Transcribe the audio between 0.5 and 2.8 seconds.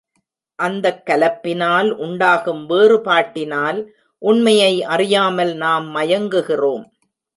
அந்தக் கலப்பினால் உண்டாகும்